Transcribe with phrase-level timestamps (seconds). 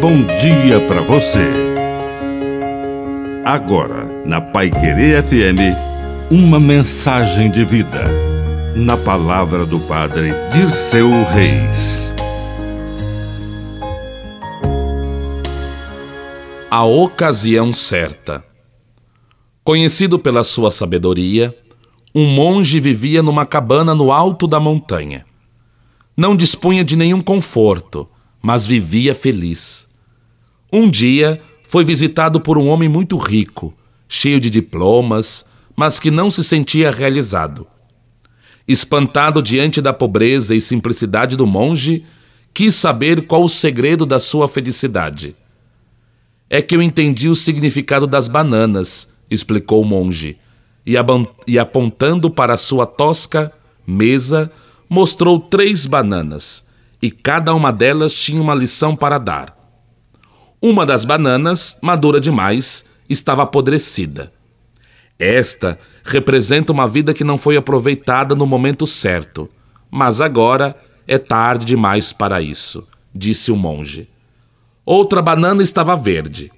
[0.00, 1.46] bom dia para você.
[3.44, 5.76] Agora, na Pai Querer FM,
[6.30, 8.06] uma mensagem de vida.
[8.74, 12.10] Na palavra do Padre Dirceu Reis.
[16.70, 18.42] A ocasião certa.
[19.62, 21.54] Conhecido pela sua sabedoria,
[22.14, 25.26] um monge vivia numa cabana no alto da montanha.
[26.16, 28.08] Não dispunha de nenhum conforto,
[28.40, 29.89] mas vivia feliz.
[30.72, 33.74] Um dia foi visitado por um homem muito rico,
[34.08, 35.44] cheio de diplomas,
[35.76, 37.66] mas que não se sentia realizado.
[38.66, 42.04] Espantado diante da pobreza e simplicidade do monge,
[42.52, 45.34] quis saber qual o segredo da sua felicidade.
[46.48, 50.36] É que eu entendi o significado das bananas, explicou o monge
[50.86, 50.94] e,
[51.46, 53.52] e apontando para sua tosca
[53.86, 54.50] mesa,
[54.88, 56.64] mostrou três bananas,
[57.02, 59.59] e cada uma delas tinha uma lição para dar.
[60.62, 64.30] Uma das bananas, madura demais, estava apodrecida.
[65.18, 69.48] Esta representa uma vida que não foi aproveitada no momento certo,
[69.90, 74.06] mas agora é tarde demais para isso, disse o monge.
[74.84, 76.52] Outra banana estava verde.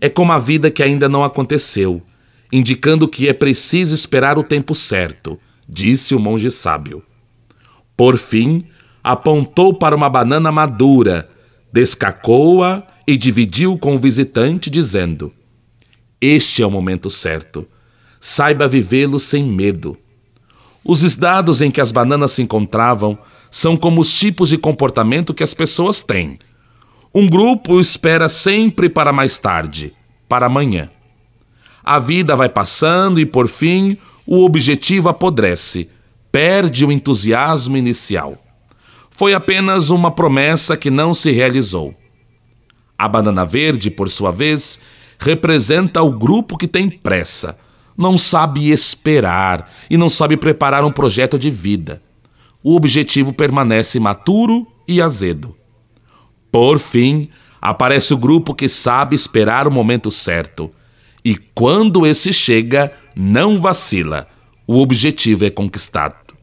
[0.00, 2.02] É como a vida que ainda não aconteceu,
[2.50, 7.02] indicando que é preciso esperar o tempo certo, disse o monge sábio.
[7.94, 8.66] Por fim,
[9.04, 11.28] apontou para uma banana madura,
[11.70, 15.32] descacou-a e dividiu com o visitante, dizendo:
[16.20, 17.66] Este é o momento certo.
[18.20, 19.96] Saiba vivê-lo sem medo.
[20.84, 23.18] Os estados em que as bananas se encontravam
[23.50, 26.38] são como os tipos de comportamento que as pessoas têm.
[27.14, 29.92] Um grupo espera sempre para mais tarde,
[30.28, 30.88] para amanhã.
[31.82, 35.90] A vida vai passando e, por fim, o objetivo apodrece,
[36.30, 38.38] perde o entusiasmo inicial.
[39.10, 41.94] Foi apenas uma promessa que não se realizou.
[43.00, 44.78] A banana verde, por sua vez,
[45.18, 47.56] representa o grupo que tem pressa,
[47.96, 52.02] não sabe esperar e não sabe preparar um projeto de vida.
[52.62, 55.56] O objetivo permanece maturo e azedo.
[56.52, 60.70] Por fim, aparece o grupo que sabe esperar o momento certo
[61.24, 64.28] e quando esse chega, não vacila.
[64.66, 66.34] O objetivo é conquistado.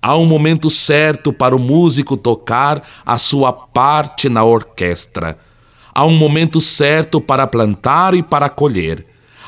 [0.00, 5.36] Há um momento certo para o músico tocar a sua parte na orquestra.
[5.94, 9.04] Há um momento certo para plantar e para colher.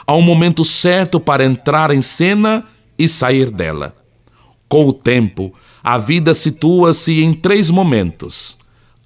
[0.06, 2.64] Há um momento certo para entrar em cena
[2.98, 3.94] e sair dela.
[4.68, 5.52] Com o tempo,
[5.82, 8.58] a vida situa-se em três momentos: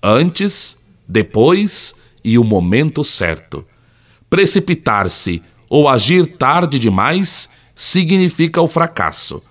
[0.03, 1.95] antes, depois
[2.25, 3.65] e o momento certo.
[4.29, 9.43] Precipitar-se ou agir tarde demais significa o fracasso.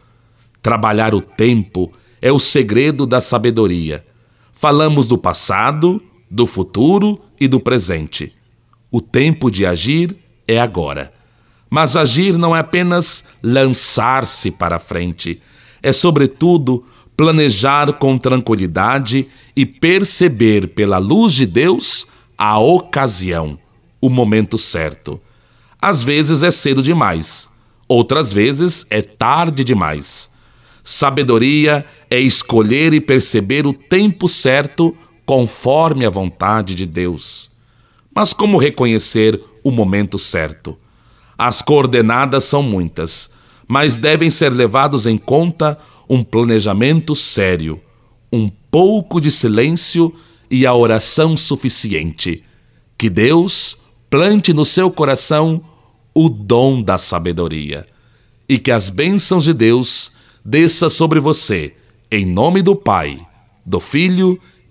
[0.61, 1.91] Trabalhar o tempo
[2.21, 4.05] é o segredo da sabedoria.
[4.53, 8.31] Falamos do passado, do futuro e do presente.
[8.89, 10.15] O tempo de agir
[10.47, 11.13] é agora.
[11.69, 15.41] Mas agir não é apenas lançar-se para frente,
[15.81, 16.85] é, sobretudo,
[17.17, 23.59] planejar com tranquilidade e perceber pela luz de Deus a ocasião,
[23.99, 25.19] o momento certo.
[25.81, 27.49] Às vezes é cedo demais,
[27.87, 30.29] outras vezes é tarde demais.
[30.81, 34.95] Sabedoria é escolher e perceber o tempo certo
[35.25, 37.49] conforme a vontade de Deus.
[38.13, 40.77] Mas como reconhecer o momento certo?
[41.37, 43.29] As coordenadas são muitas,
[43.67, 45.77] mas devem ser levados em conta
[46.09, 47.81] um planejamento sério,
[48.31, 50.13] um pouco de silêncio
[50.49, 52.43] e a oração suficiente.
[52.97, 53.77] Que Deus
[54.09, 55.63] plante no seu coração
[56.13, 57.85] o dom da sabedoria.
[58.47, 60.11] E que as bênçãos de Deus
[60.45, 61.73] desça sobre você,
[62.11, 63.19] em nome do Pai,
[63.65, 64.39] do Filho